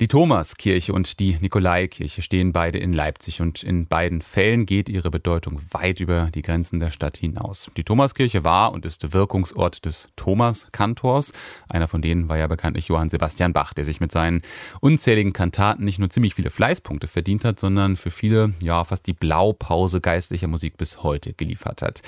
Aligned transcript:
Die 0.00 0.08
Thomaskirche 0.08 0.94
und 0.94 1.20
die 1.20 1.36
Nikolaikirche 1.38 2.22
stehen 2.22 2.54
beide 2.54 2.78
in 2.78 2.94
Leipzig 2.94 3.42
und 3.42 3.62
in 3.62 3.86
beiden 3.86 4.22
Fällen 4.22 4.64
geht 4.64 4.88
ihre 4.88 5.10
Bedeutung 5.10 5.60
weit 5.72 6.00
über 6.00 6.30
die 6.34 6.40
Grenzen 6.40 6.80
der 6.80 6.90
Stadt 6.90 7.18
hinaus. 7.18 7.70
Die 7.76 7.84
Thomaskirche 7.84 8.42
war 8.42 8.72
und 8.72 8.86
ist 8.86 9.12
Wirkungsort 9.12 9.84
des 9.84 10.08
Thomas-Kantors. 10.16 11.34
Einer 11.68 11.86
von 11.86 12.00
denen 12.00 12.30
war 12.30 12.38
ja 12.38 12.46
bekanntlich 12.46 12.88
Johann 12.88 13.10
Sebastian 13.10 13.52
Bach, 13.52 13.74
der 13.74 13.84
sich 13.84 14.00
mit 14.00 14.10
seinen 14.10 14.40
unzähligen 14.80 15.34
Kantaten 15.34 15.84
nicht 15.84 15.98
nur 15.98 16.08
ziemlich 16.08 16.34
viele 16.34 16.48
Fleißpunkte 16.48 17.06
verdient 17.06 17.44
hat, 17.44 17.60
sondern 17.60 17.98
für 17.98 18.10
viele 18.10 18.54
ja 18.62 18.84
fast 18.84 19.06
die 19.06 19.12
Blaupause 19.12 20.00
geistlicher 20.00 20.48
Musik 20.48 20.78
bis 20.78 21.02
heute 21.02 21.34
geliefert 21.34 21.82
hat. 21.82 22.00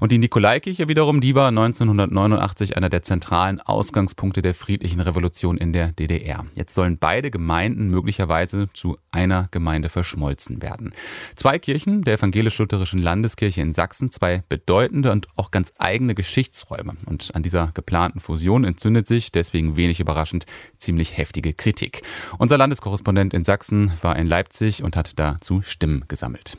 Und 0.00 0.12
die 0.12 0.18
Nikolaikirche 0.18 0.88
wiederum, 0.88 1.20
die 1.20 1.34
war 1.34 1.48
1989 1.48 2.78
einer 2.78 2.88
der 2.88 3.02
zentralen 3.02 3.60
Ausgangspunkte 3.60 4.40
der 4.40 4.54
friedlichen 4.54 5.00
Revolution 5.00 5.58
in 5.58 5.74
der 5.74 5.92
DDR. 5.92 6.46
Jetzt 6.54 6.74
sollen 6.74 6.96
beide 6.96 7.33
Gemeinden 7.34 7.88
möglicherweise 7.90 8.68
zu 8.74 8.96
einer 9.10 9.48
Gemeinde 9.50 9.88
verschmolzen 9.88 10.62
werden. 10.62 10.94
Zwei 11.34 11.58
Kirchen 11.58 12.02
der 12.02 12.14
evangelisch-lutherischen 12.14 13.02
Landeskirche 13.02 13.60
in 13.60 13.74
Sachsen, 13.74 14.12
zwei 14.12 14.44
bedeutende 14.48 15.10
und 15.10 15.26
auch 15.34 15.50
ganz 15.50 15.72
eigene 15.78 16.14
Geschichtsräume. 16.14 16.94
Und 17.06 17.34
an 17.34 17.42
dieser 17.42 17.72
geplanten 17.74 18.20
Fusion 18.20 18.62
entzündet 18.62 19.08
sich, 19.08 19.32
deswegen 19.32 19.74
wenig 19.74 19.98
überraschend, 19.98 20.46
ziemlich 20.78 21.16
heftige 21.18 21.54
Kritik. 21.54 22.02
Unser 22.38 22.56
Landeskorrespondent 22.56 23.34
in 23.34 23.42
Sachsen 23.42 23.92
war 24.00 24.14
in 24.14 24.28
Leipzig 24.28 24.84
und 24.84 24.96
hat 24.96 25.18
dazu 25.18 25.60
Stimmen 25.60 26.04
gesammelt. 26.06 26.56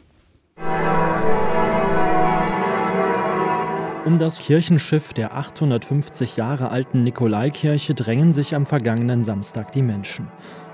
Um 4.05 4.19
das 4.19 4.37
Kirchenschiff 4.37 5.13
der 5.13 5.35
850 5.35 6.37
Jahre 6.37 6.69
alten 6.69 7.03
Nikolaikirche 7.03 7.95
drängen 7.95 8.33
sich 8.33 8.53
am 8.53 8.67
vergangenen 8.67 9.23
Samstag 9.23 9.71
die 9.71 9.81
Menschen. 9.81 10.27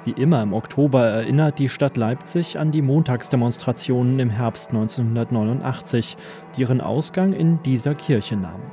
Wie 0.04 0.12
immer 0.12 0.42
im 0.42 0.54
Oktober 0.54 1.06
erinnert 1.06 1.60
die 1.60 1.70
Stadt 1.70 1.96
Leipzig 1.96 2.58
an 2.58 2.72
die 2.72 2.82
Montagsdemonstrationen 2.82 4.18
im 4.18 4.32
Herbst 4.32 4.70
1989, 4.70 6.18
die 6.56 6.62
ihren 6.62 6.82
Ausgang 6.82 7.34
in 7.34 7.62
dieser 7.62 7.94
Kirche 7.94 8.36
nahmen. 8.36 8.72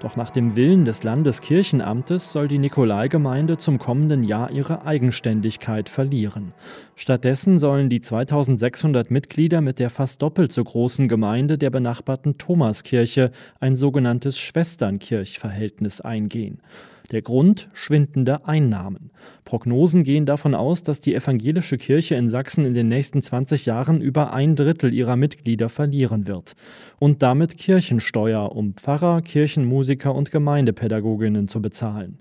Doch 0.00 0.16
nach 0.16 0.30
dem 0.30 0.56
Willen 0.56 0.84
des 0.84 1.04
Landeskirchenamtes 1.04 2.32
soll 2.32 2.48
die 2.48 2.58
Nikolaigemeinde 2.58 3.56
zum 3.56 3.78
kommenden 3.78 4.24
Jahr 4.24 4.50
ihre 4.50 4.84
Eigenständigkeit 4.84 5.88
verlieren. 5.88 6.52
Stattdessen 6.96 7.58
sollen 7.58 7.88
die 7.88 8.00
2600 8.00 9.12
Mitglieder 9.12 9.60
mit 9.60 9.78
der 9.78 9.90
fast 9.90 10.22
doppelt 10.22 10.52
so 10.52 10.64
großen 10.64 11.06
Gemeinde 11.06 11.56
der 11.56 11.70
benachbarten 11.70 12.36
Thomaskirche 12.36 13.30
ein 13.60 13.76
sogenanntes 13.76 14.38
Schwesternkirchverhältnis 14.38 16.00
eingehen. 16.00 16.58
Der 17.10 17.20
Grund 17.20 17.68
schwindende 17.74 18.46
Einnahmen. 18.48 19.10
Prognosen 19.44 20.04
gehen 20.04 20.24
davon 20.24 20.54
aus, 20.54 20.82
dass 20.82 21.02
die 21.02 21.14
evangelische 21.14 21.76
Kirche 21.76 22.14
in 22.14 22.28
Sachsen 22.28 22.64
in 22.64 22.72
den 22.72 22.88
nächsten 22.88 23.22
20 23.22 23.66
Jahren 23.66 24.00
über 24.00 24.32
ein 24.32 24.56
Drittel 24.56 24.94
ihrer 24.94 25.16
Mitglieder 25.16 25.68
verlieren 25.68 26.26
wird. 26.26 26.56
Und 26.98 27.22
damit 27.22 27.58
Kirchensteuer, 27.58 28.52
um 28.56 28.72
Pfarrer, 28.74 29.20
Kirchenmusiker 29.20 30.14
und 30.14 30.30
Gemeindepädagoginnen 30.30 31.46
zu 31.46 31.60
bezahlen. 31.60 32.20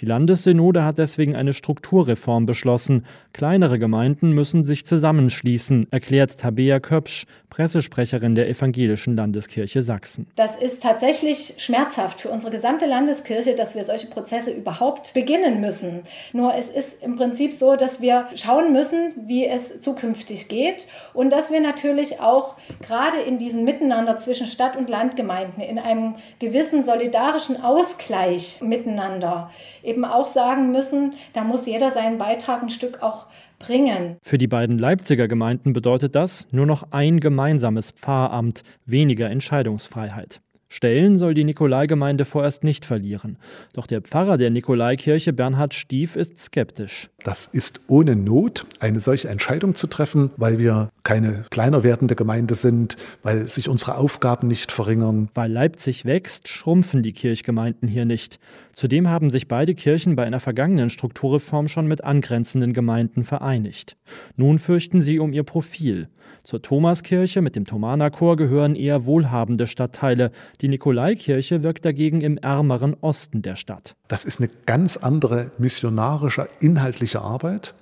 Die 0.00 0.06
Landessynode 0.06 0.84
hat 0.84 0.98
deswegen 0.98 1.36
eine 1.36 1.52
Strukturreform 1.52 2.46
beschlossen. 2.46 3.04
Kleinere 3.32 3.78
Gemeinden 3.78 4.32
müssen 4.32 4.64
sich 4.64 4.86
zusammenschließen, 4.86 5.88
erklärt 5.90 6.38
Tabea 6.38 6.80
Köpsch, 6.80 7.26
Pressesprecherin 7.54 8.34
der 8.34 8.48
Evangelischen 8.48 9.14
Landeskirche 9.14 9.80
Sachsen. 9.80 10.26
Das 10.34 10.56
ist 10.56 10.82
tatsächlich 10.82 11.54
schmerzhaft 11.58 12.20
für 12.20 12.28
unsere 12.28 12.50
gesamte 12.50 12.84
Landeskirche, 12.84 13.54
dass 13.54 13.76
wir 13.76 13.84
solche 13.84 14.08
Prozesse 14.08 14.50
überhaupt 14.50 15.14
beginnen 15.14 15.60
müssen. 15.60 16.02
Nur 16.32 16.54
es 16.54 16.68
ist 16.68 17.00
im 17.00 17.14
Prinzip 17.14 17.54
so, 17.54 17.76
dass 17.76 18.00
wir 18.00 18.26
schauen 18.34 18.72
müssen, 18.72 19.12
wie 19.28 19.46
es 19.46 19.80
zukünftig 19.80 20.48
geht 20.48 20.88
und 21.12 21.30
dass 21.30 21.52
wir 21.52 21.60
natürlich 21.60 22.20
auch 22.20 22.56
gerade 22.82 23.20
in 23.20 23.38
diesem 23.38 23.62
Miteinander 23.62 24.18
zwischen 24.18 24.48
Stadt 24.48 24.76
und 24.76 24.90
Landgemeinden 24.90 25.62
in 25.62 25.78
einem 25.78 26.16
gewissen 26.40 26.84
solidarischen 26.84 27.62
Ausgleich 27.62 28.60
miteinander 28.62 29.50
eben 29.82 30.04
auch 30.04 30.26
sagen 30.26 30.70
müssen, 30.70 31.14
da 31.32 31.44
muss 31.44 31.66
jeder 31.66 31.92
seinen 31.92 32.18
Beitrag 32.18 32.62
ein 32.62 32.70
Stück 32.70 33.02
auch 33.02 33.26
bringen. 33.58 34.16
Für 34.22 34.38
die 34.38 34.46
beiden 34.46 34.78
Leipziger 34.78 35.28
Gemeinden 35.28 35.72
bedeutet 35.72 36.14
das 36.14 36.48
nur 36.52 36.66
noch 36.66 36.84
ein 36.90 37.20
gemeinsames 37.20 37.92
Pfarramt, 37.92 38.62
weniger 38.86 39.30
Entscheidungsfreiheit. 39.30 40.40
Stellen 40.68 41.16
soll 41.16 41.34
die 41.34 41.44
Nikolaigemeinde 41.44 42.24
vorerst 42.24 42.64
nicht 42.64 42.84
verlieren. 42.84 43.38
Doch 43.72 43.86
der 43.86 44.00
Pfarrer 44.00 44.38
der 44.38 44.50
Nikolaikirche, 44.50 45.32
Bernhard 45.32 45.74
Stief, 45.74 46.16
ist 46.16 46.38
skeptisch. 46.38 47.10
Das 47.22 47.46
ist 47.46 47.80
ohne 47.88 48.16
Not, 48.16 48.66
eine 48.80 49.00
solche 49.00 49.28
Entscheidung 49.28 49.74
zu 49.74 49.86
treffen, 49.86 50.30
weil 50.36 50.58
wir 50.58 50.90
keine 51.04 51.44
kleiner 51.50 51.82
werdende 51.82 52.16
Gemeinde 52.16 52.54
sind, 52.54 52.96
weil 53.22 53.46
sich 53.48 53.68
unsere 53.68 53.96
Aufgaben 53.96 54.48
nicht 54.48 54.72
verringern. 54.72 55.28
Weil 55.34 55.52
Leipzig 55.52 56.04
wächst, 56.04 56.48
schrumpfen 56.48 57.02
die 57.02 57.12
Kirchgemeinden 57.12 57.88
hier 57.88 58.04
nicht. 58.04 58.38
Zudem 58.72 59.08
haben 59.08 59.30
sich 59.30 59.46
beide 59.46 59.74
Kirchen 59.74 60.16
bei 60.16 60.24
einer 60.24 60.40
vergangenen 60.40 60.90
Strukturreform 60.90 61.68
schon 61.68 61.86
mit 61.86 62.02
angrenzenden 62.02 62.72
Gemeinden 62.72 63.24
vereinigt. 63.24 63.96
Nun 64.36 64.58
fürchten 64.58 65.00
sie 65.00 65.18
um 65.18 65.32
ihr 65.32 65.44
Profil. 65.44 66.08
Zur 66.42 66.60
Thomaskirche 66.60 67.40
mit 67.40 67.56
dem 67.56 67.64
Thomanerchor 67.64 68.36
gehören 68.36 68.74
eher 68.74 69.06
wohlhabende 69.06 69.66
Stadtteile. 69.66 70.30
Die 70.60 70.68
Nikolaikirche 70.68 71.62
wirkt 71.62 71.84
dagegen 71.84 72.20
im 72.20 72.38
ärmeren 72.38 72.94
Osten 73.00 73.42
der 73.42 73.56
Stadt. 73.56 73.96
Das 74.08 74.24
ist 74.24 74.40
eine 74.40 74.50
ganz 74.66 74.96
andere 74.96 75.50
missionarische, 75.58 76.48
inhaltliche 76.60 77.20
Arbeit. 77.20 77.74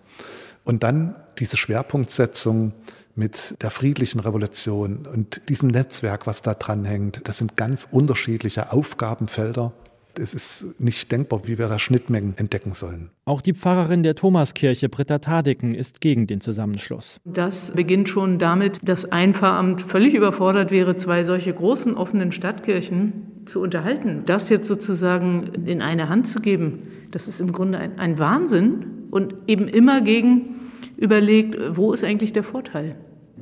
Und 0.65 0.83
dann 0.83 1.17
diese 1.39 1.57
Schwerpunktsetzung 1.57 2.73
mit 3.15 3.57
der 3.63 3.71
friedlichen 3.71 4.21
Revolution 4.21 5.07
und 5.07 5.49
diesem 5.49 5.69
Netzwerk, 5.69 6.27
was 6.27 6.43
da 6.43 6.55
dran 6.55 6.85
hängt. 6.85 7.21
Das 7.25 7.39
sind 7.39 7.57
ganz 7.57 7.87
unterschiedliche 7.91 8.73
Aufgabenfelder. 8.73 9.73
Es 10.19 10.35
ist 10.35 10.81
nicht 10.81 11.11
denkbar, 11.11 11.43
wie 11.45 11.59
wir 11.59 11.69
da 11.69 11.79
Schnittmengen 11.79 12.35
entdecken 12.37 12.73
sollen. 12.73 13.11
Auch 13.25 13.41
die 13.41 13.55
Pfarrerin 13.55 14.03
der 14.03 14.15
Thomaskirche, 14.15 14.89
Britta 14.89 15.19
Tadiken, 15.19 15.75
ist 15.75 16.01
gegen 16.01 16.27
den 16.27 16.41
Zusammenschluss. 16.41 17.21
Das 17.25 17.73
beginnt 17.73 18.09
schon 18.09 18.39
damit, 18.39 18.81
dass 18.83 19.11
ein 19.11 19.35
Pfarramt 19.35 19.81
völlig 19.81 20.15
überfordert 20.15 20.71
wäre, 20.71 20.97
zwei 20.97 21.25
solche 21.25 21.53
großen 21.53 21.97
offenen 21.97 22.33
Stadtkirchen 22.33 23.13
zu 23.47 23.61
unterhalten. 23.61 24.23
Das 24.27 24.49
jetzt 24.49 24.69
sozusagen 24.69 25.67
in 25.67 25.83
eine 25.83 26.09
Hand 26.09 26.27
zu 26.27 26.41
geben, 26.41 26.89
das 27.11 27.29
ist 27.29 27.41
im 27.41 27.53
Grunde 27.53 27.79
ein, 27.79 27.99
ein 27.99 28.19
Wahnsinn 28.19 29.09
und 29.11 29.35
eben 29.47 29.69
immer 29.69 30.01
gegen 30.01 30.61
überlegt, 30.97 31.57
wo 31.77 31.93
ist 31.93 32.05
eigentlich 32.05 32.33
der 32.33 32.45
Vorteil? 32.45 32.97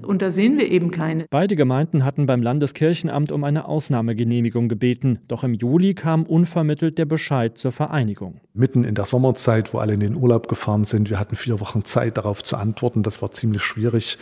Und 0.05 0.23
da 0.23 0.31
sehen 0.31 0.59
wir 0.59 0.71
eben 0.71 0.91
keine. 0.91 1.27
Beide 1.31 1.57
Gemeinden 1.57 2.05
hatten 2.05 2.27
beim 2.27 2.43
Landeskirchenamt 2.43 3.33
um 3.33 3.45
eine 3.45 3.67
Ausnahmegenehmigung 3.67 4.69
gebeten. 4.69 5.21
Doch 5.29 5.45
im 5.45 5.55
Juli 5.55 5.95
kam 5.95 6.25
unvermittelt 6.25 6.99
der 6.99 7.05
Bescheid 7.05 7.59
zur 7.59 7.73
Vereinigung. 7.73 8.41
Mitten 8.53 8.85
in 8.85 8.95
der 8.95 9.05
Sommerzeit, 9.05 9.73
wo 9.73 9.79
alle 9.79 9.95
in 9.95 10.01
den 10.01 10.17
Urlaub 10.17 10.49
gefahren 10.49 10.85
sind, 10.85 11.11
wir 11.11 11.21
hatten 11.21 11.37
vier 11.37 11.61
Wochen 11.61 11.85
Zeit, 11.85 12.17
darauf 12.17 12.43
zu 12.43 12.57
antworten. 12.57 13.03
Das 13.03 13.23
war 13.23 13.31
ziemlich 13.31 13.63
schwierig 13.63 14.19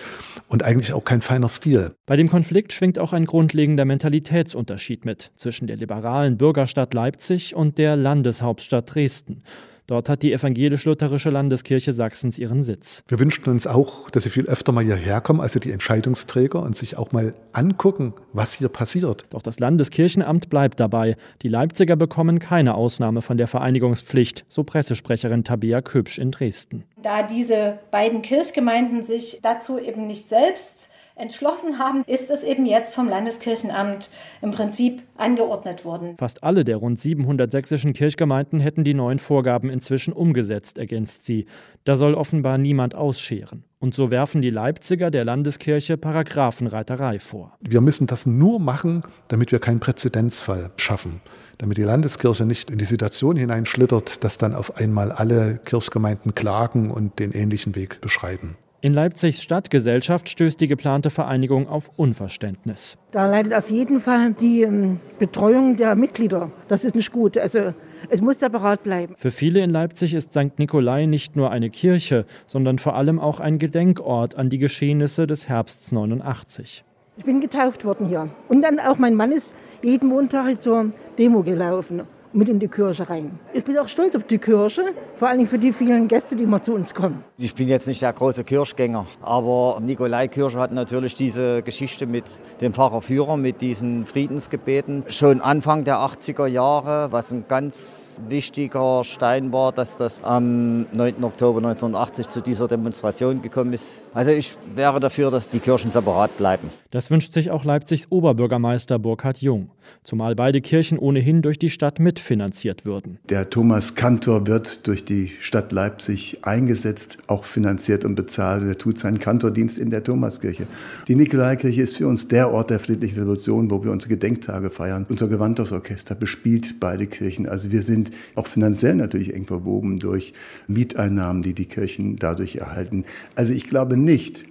und 0.48 0.62
eigentlich 0.62 0.92
auch 0.92 1.04
kein 1.04 1.22
feiner 1.22 1.48
Stil. 1.48 1.92
Bei 2.06 2.16
dem 2.16 2.28
Konflikt 2.28 2.72
schwingt 2.72 2.98
auch 2.98 3.12
ein 3.12 3.24
grundlegender 3.24 3.84
Mentalitätsunterschied 3.84 5.04
mit 5.04 5.32
zwischen 5.36 5.66
der 5.66 5.76
liberalen 5.76 6.36
Bürgerstadt 6.36 6.94
Leipzig 6.94 7.54
und 7.54 7.78
der 7.78 7.96
Landeshauptstadt 7.96 8.94
Dresden. 8.94 9.42
Dort 9.88 10.10
hat 10.10 10.22
die 10.22 10.34
evangelisch-lutherische 10.34 11.30
Landeskirche 11.30 11.94
Sachsens 11.94 12.38
ihren 12.38 12.62
Sitz. 12.62 13.02
Wir 13.08 13.18
wünschten 13.18 13.50
uns 13.50 13.66
auch, 13.66 14.10
dass 14.10 14.24
sie 14.24 14.30
viel 14.30 14.44
öfter 14.44 14.70
mal 14.70 14.84
hierher 14.84 15.22
kommen, 15.22 15.40
also 15.40 15.58
die 15.58 15.72
Entscheidungsträger, 15.72 16.60
und 16.60 16.76
sich 16.76 16.98
auch 16.98 17.10
mal 17.12 17.32
angucken, 17.54 18.12
was 18.34 18.52
hier 18.52 18.68
passiert. 18.68 19.24
Doch 19.30 19.40
das 19.40 19.60
Landeskirchenamt 19.60 20.50
bleibt 20.50 20.78
dabei. 20.78 21.16
Die 21.40 21.48
Leipziger 21.48 21.96
bekommen 21.96 22.38
keine 22.38 22.74
Ausnahme 22.74 23.22
von 23.22 23.38
der 23.38 23.48
Vereinigungspflicht, 23.48 24.44
so 24.46 24.62
Pressesprecherin 24.62 25.42
Tabea 25.42 25.80
Köpsch 25.80 26.18
in 26.18 26.32
Dresden. 26.32 26.84
Da 27.02 27.22
diese 27.22 27.78
beiden 27.90 28.20
Kirchgemeinden 28.20 29.02
sich 29.02 29.40
dazu 29.42 29.78
eben 29.78 30.06
nicht 30.06 30.28
selbst 30.28 30.90
entschlossen 31.18 31.78
haben, 31.78 32.04
ist 32.06 32.30
es 32.30 32.42
eben 32.42 32.66
jetzt 32.66 32.94
vom 32.94 33.08
Landeskirchenamt 33.08 34.10
im 34.42 34.50
Prinzip 34.50 35.02
angeordnet 35.16 35.84
worden. 35.84 36.16
Fast 36.18 36.42
alle 36.44 36.64
der 36.64 36.76
rund 36.76 36.98
700 36.98 37.50
sächsischen 37.50 37.92
Kirchgemeinden 37.92 38.60
hätten 38.60 38.84
die 38.84 38.94
neuen 38.94 39.18
Vorgaben 39.18 39.70
inzwischen 39.70 40.12
umgesetzt, 40.12 40.78
ergänzt 40.78 41.24
sie. 41.24 41.46
Da 41.84 41.96
soll 41.96 42.14
offenbar 42.14 42.58
niemand 42.58 42.94
ausscheren. 42.94 43.64
Und 43.80 43.94
so 43.94 44.10
werfen 44.10 44.42
die 44.42 44.50
Leipziger 44.50 45.10
der 45.10 45.24
Landeskirche 45.24 45.96
Paragraphenreiterei 45.96 47.20
vor. 47.20 47.56
Wir 47.60 47.80
müssen 47.80 48.08
das 48.08 48.26
nur 48.26 48.58
machen, 48.58 49.02
damit 49.28 49.52
wir 49.52 49.60
keinen 49.60 49.78
Präzedenzfall 49.78 50.70
schaffen. 50.76 51.20
Damit 51.58 51.78
die 51.78 51.82
Landeskirche 51.82 52.44
nicht 52.44 52.70
in 52.70 52.78
die 52.78 52.84
Situation 52.84 53.36
hineinschlittert, 53.36 54.24
dass 54.24 54.36
dann 54.36 54.54
auf 54.54 54.76
einmal 54.76 55.12
alle 55.12 55.60
Kirchgemeinden 55.64 56.34
klagen 56.34 56.90
und 56.90 57.18
den 57.20 57.32
ähnlichen 57.32 57.76
Weg 57.76 58.00
beschreiten. 58.00 58.56
In 58.80 58.94
Leipzigs 58.94 59.42
Stadtgesellschaft 59.42 60.28
stößt 60.28 60.60
die 60.60 60.68
geplante 60.68 61.10
Vereinigung 61.10 61.66
auf 61.68 61.90
Unverständnis. 61.96 62.96
Da 63.10 63.28
leidet 63.28 63.52
auf 63.52 63.70
jeden 63.70 63.98
Fall 63.98 64.34
die 64.34 64.62
ähm, 64.62 65.00
Betreuung 65.18 65.74
der 65.74 65.96
Mitglieder. 65.96 66.52
Das 66.68 66.84
ist 66.84 66.94
nicht 66.94 67.10
gut. 67.10 67.36
Also 67.36 67.74
Es 68.08 68.20
muss 68.20 68.38
separat 68.38 68.84
bleiben. 68.84 69.14
Für 69.16 69.32
viele 69.32 69.60
in 69.62 69.70
Leipzig 69.70 70.14
ist 70.14 70.32
St. 70.32 70.60
Nikolai 70.60 71.06
nicht 71.06 71.34
nur 71.34 71.50
eine 71.50 71.70
Kirche, 71.70 72.24
sondern 72.46 72.78
vor 72.78 72.94
allem 72.94 73.18
auch 73.18 73.40
ein 73.40 73.58
Gedenkort 73.58 74.36
an 74.36 74.48
die 74.48 74.58
Geschehnisse 74.58 75.26
des 75.26 75.48
Herbsts 75.48 75.90
89. 75.90 76.84
Ich 77.16 77.24
bin 77.24 77.40
getauft 77.40 77.84
worden 77.84 78.06
hier. 78.06 78.30
Und 78.48 78.62
dann 78.62 78.78
auch 78.78 78.98
mein 78.98 79.16
Mann 79.16 79.32
ist 79.32 79.52
jeden 79.82 80.08
Montag 80.08 80.62
zur 80.62 80.92
Demo 81.18 81.42
gelaufen 81.42 82.02
mit 82.38 82.48
in 82.48 82.60
die 82.60 82.68
Kirche 82.68 83.10
rein. 83.10 83.38
Ich 83.52 83.64
bin 83.64 83.76
auch 83.78 83.88
stolz 83.88 84.14
auf 84.14 84.22
die 84.22 84.38
Kirche, 84.38 84.94
vor 85.16 85.28
allem 85.28 85.46
für 85.46 85.58
die 85.58 85.72
vielen 85.72 86.06
Gäste, 86.06 86.36
die 86.36 86.44
immer 86.44 86.62
zu 86.62 86.72
uns 86.72 86.94
kommen. 86.94 87.24
Ich 87.36 87.54
bin 87.54 87.68
jetzt 87.68 87.88
nicht 87.88 88.00
der 88.00 88.12
große 88.12 88.44
Kirchgänger, 88.44 89.06
aber 89.20 89.80
Nikolaikirche 89.82 90.58
hat 90.58 90.72
natürlich 90.72 91.14
diese 91.14 91.62
Geschichte 91.62 92.06
mit 92.06 92.24
dem 92.60 92.72
Pfarrer 92.72 93.02
Führer, 93.02 93.36
mit 93.36 93.60
diesen 93.60 94.06
Friedensgebeten. 94.06 95.02
Schon 95.08 95.40
Anfang 95.40 95.82
der 95.82 95.96
80er 95.96 96.46
Jahre, 96.46 97.10
was 97.10 97.32
ein 97.32 97.44
ganz 97.48 98.20
wichtiger 98.28 99.02
Stein 99.02 99.52
war, 99.52 99.72
dass 99.72 99.96
das 99.96 100.22
am 100.22 100.86
9. 100.92 101.24
Oktober 101.24 101.58
1980 101.58 102.28
zu 102.28 102.40
dieser 102.40 102.68
Demonstration 102.68 103.42
gekommen 103.42 103.72
ist. 103.72 104.00
Also 104.14 104.30
ich 104.30 104.56
wäre 104.76 105.00
dafür, 105.00 105.32
dass 105.32 105.50
die 105.50 105.58
Kirchen 105.58 105.90
separat 105.90 106.36
bleiben. 106.36 106.70
Das 106.90 107.10
wünscht 107.10 107.32
sich 107.32 107.50
auch 107.50 107.64
Leipzigs 107.64 108.06
Oberbürgermeister 108.10 108.98
Burkhard 108.98 109.38
Jung, 109.38 109.70
zumal 110.02 110.36
beide 110.36 110.60
Kirchen 110.60 110.98
ohnehin 110.98 111.42
durch 111.42 111.58
die 111.58 111.70
Stadt 111.70 111.98
mitfinanziert 112.28 112.84
würden. 112.84 113.18
Der 113.28 113.48
Thomas 113.48 113.94
Kantor 113.94 114.46
wird 114.46 114.86
durch 114.86 115.04
die 115.04 115.32
Stadt 115.40 115.72
Leipzig 115.72 116.38
eingesetzt, 116.42 117.18
auch 117.26 117.44
finanziert 117.44 118.04
und 118.04 118.14
bezahlt. 118.14 118.62
Er 118.64 118.76
tut 118.76 118.98
seinen 118.98 119.18
Kantordienst 119.18 119.78
in 119.78 119.90
der 119.90 120.02
Thomaskirche. 120.02 120.66
Die 121.08 121.14
Nikolaikirche 121.14 121.82
ist 121.82 121.96
für 121.96 122.06
uns 122.06 122.28
der 122.28 122.52
Ort 122.52 122.70
der 122.70 122.80
friedlichen 122.80 123.18
Revolution, 123.18 123.70
wo 123.70 123.82
wir 123.82 123.90
unsere 123.90 124.10
Gedenktage 124.10 124.70
feiern. 124.70 125.06
Unser 125.08 125.28
Gewandhausorchester 125.28 126.14
bespielt 126.14 126.80
beide 126.80 127.06
Kirchen. 127.06 127.48
Also 127.48 127.72
wir 127.72 127.82
sind 127.82 128.10
auch 128.34 128.46
finanziell 128.46 128.94
natürlich 128.94 129.34
eng 129.34 129.46
verwoben 129.46 129.98
durch 129.98 130.34
Mieteinnahmen, 130.66 131.42
die 131.42 131.54
die 131.54 131.66
Kirchen 131.66 132.16
dadurch 132.16 132.56
erhalten. 132.56 133.04
Also 133.34 133.52
ich 133.52 133.66
glaube 133.66 133.96
nicht, 133.96 134.44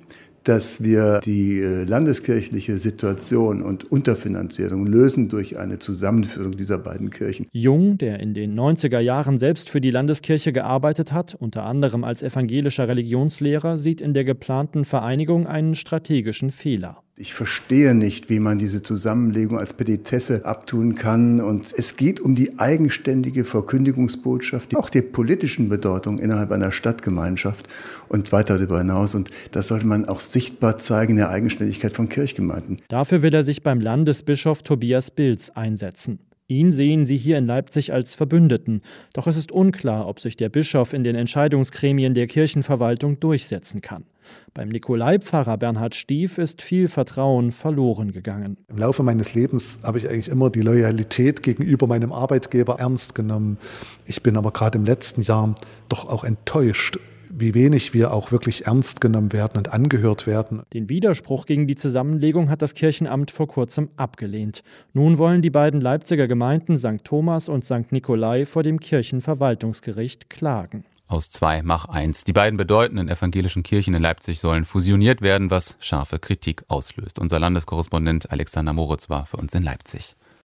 dass 0.47 0.81
wir 0.81 1.19
die 1.25 1.59
äh, 1.59 1.83
landeskirchliche 1.83 2.77
Situation 2.77 3.61
und 3.61 3.91
Unterfinanzierung 3.91 4.85
lösen 4.85 5.27
durch 5.27 5.57
eine 5.57 5.79
Zusammenführung 5.79 6.51
dieser 6.51 6.77
beiden 6.77 7.09
Kirchen. 7.09 7.47
Jung, 7.51 7.97
der 7.97 8.19
in 8.19 8.33
den 8.33 8.57
90er 8.57 8.99
Jahren 8.99 9.38
selbst 9.38 9.69
für 9.69 9.81
die 9.81 9.89
Landeskirche 9.89 10.53
gearbeitet 10.53 11.11
hat, 11.11 11.35
unter 11.35 11.63
anderem 11.63 12.03
als 12.03 12.23
evangelischer 12.23 12.88
Religionslehrer, 12.88 13.77
sieht 13.77 13.99
in 13.99 14.13
der 14.13 14.23
geplanten 14.23 14.85
Vereinigung 14.85 15.47
einen 15.47 15.75
strategischen 15.75 16.51
Fehler. 16.51 17.03
Ich 17.19 17.33
verstehe 17.33 17.95
nicht, 17.95 18.29
wie 18.29 18.39
man 18.39 18.59
diese 18.59 18.83
Zusammenlegung 18.83 19.57
als 19.57 19.73
Petitesse 19.73 20.45
abtun 20.45 20.93
kann. 20.93 21.41
Und 21.41 21.73
es 21.75 21.95
geht 21.95 22.19
um 22.19 22.35
die 22.35 22.59
eigenständige 22.59 23.43
Verkündigungsbotschaft, 23.43 24.75
auch 24.75 24.87
die 24.91 25.01
politischen 25.01 25.67
Bedeutung 25.67 26.19
innerhalb 26.19 26.51
einer 26.51 26.71
Stadtgemeinschaft 26.71 27.67
und 28.07 28.31
weiter 28.31 28.57
darüber 28.57 28.77
hinaus. 28.77 29.15
Und 29.15 29.31
das 29.51 29.69
sollte 29.69 29.87
man 29.87 30.05
auch 30.05 30.19
sichtbar 30.19 30.77
zeigen 30.77 31.13
in 31.13 31.17
der 31.17 31.31
Eigenständigkeit 31.31 31.91
von 31.91 32.07
Kirchgemeinden. 32.07 32.83
Dafür 32.87 33.23
will 33.23 33.33
er 33.33 33.43
sich 33.43 33.63
beim 33.63 33.81
Landesbischof 33.81 34.61
Tobias 34.61 35.09
Bilz 35.09 35.49
einsetzen. 35.49 36.19
Ihn 36.49 36.71
sehen 36.71 37.05
sie 37.05 37.17
hier 37.17 37.38
in 37.38 37.45
Leipzig 37.45 37.91
als 37.91 38.15
Verbündeten. 38.15 38.81
Doch 39.11 39.27
es 39.27 39.35
ist 39.35 39.51
unklar, 39.51 40.07
ob 40.07 40.21
sich 40.21 40.38
der 40.38 40.47
Bischof 40.47 40.94
in 40.94 41.03
den 41.03 41.15
Entscheidungsgremien 41.15 42.13
der 42.13 42.27
Kirchenverwaltung 42.27 43.19
durchsetzen 43.19 43.81
kann. 43.81 44.05
Beim 44.53 44.69
Nikolaipfarrer 44.69 45.57
Bernhard 45.57 45.94
Stief 45.94 46.38
ist 46.38 46.61
viel 46.61 46.88
Vertrauen 46.88 47.51
verloren 47.51 48.13
gegangen. 48.13 48.57
Im 48.69 48.77
Laufe 48.77 49.03
meines 49.03 49.33
Lebens 49.33 49.79
habe 49.83 49.97
ich 49.97 50.09
eigentlich 50.09 50.29
immer 50.29 50.49
die 50.49 50.61
Loyalität 50.61 51.44
gegenüber 51.44 51.85
meinem 51.85 52.13
Arbeitgeber 52.13 52.79
ernst 52.79 53.13
genommen. 53.13 53.57
Ich 54.05 54.23
bin 54.23 54.38
aber 54.38 54.51
gerade 54.51 54.77
im 54.77 54.85
letzten 54.85 55.23
Jahr 55.23 55.53
doch 55.89 56.07
auch 56.07 56.23
enttäuscht 56.23 56.97
wie 57.39 57.54
wenig 57.54 57.94
wir 57.94 58.13
auch 58.13 58.31
wirklich 58.31 58.66
ernst 58.66 59.01
genommen 59.01 59.31
werden 59.31 59.57
und 59.57 59.74
angehört 59.74 60.28
werden. 60.28 60.63
Den 60.74 60.89
Widerspruch 60.89 61.45
gegen 61.45 61.68
die 61.68 61.75
Zusammenlegung 61.75 62.50
hat 62.50 62.62
das 62.62 62.74
Kirchenamt 62.74 63.31
vor 63.31 63.48
kurzem 63.48 63.89
abgelehnt. 63.95 64.63
Nun 64.94 65.18
wollen 65.18 65.42
die 65.42 65.50
beiden 65.50 65.81
Leipziger 65.81 66.28
Gemeinden 66.28 66.78
St. 66.78 67.04
Thomas 67.04 67.50
und 67.50 67.63
St. 67.63 67.92
Nikolai 67.92 68.45
vor 68.45 68.63
dem 68.63 68.80
Kirchenverwaltungsgericht 68.80 70.30
klagen 70.30 70.84
aus 71.07 71.30
zwei 71.30 71.63
mach 71.63 71.86
eins. 71.86 72.24
Die 72.24 72.34
beiden 72.34 72.57
bedeutenden 72.57 73.07
evangelischen 73.07 73.63
Kirchen 73.63 73.94
in 73.94 74.01
Leipzig 74.01 74.39
sollen 74.39 74.66
fusioniert 74.66 75.22
werden, 75.22 75.50
was 75.50 75.78
scharfe 75.80 76.19
Kritik 76.19 76.63
auslöst. 76.68 77.19
Unser 77.19 77.39
Landeskorrespondent 77.39 78.31
Alexander 78.31 78.74
Moritz 78.74 79.10
war 79.10 79.25
für 79.25 79.38
uns 79.38 79.56
in 79.56 79.63
Leipzig. 79.63 80.16